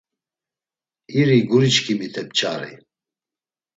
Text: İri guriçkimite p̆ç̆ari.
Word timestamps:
İri 1.19 1.39
guriçkimite 1.49 2.23
p̆ç̆ari. 2.29 2.73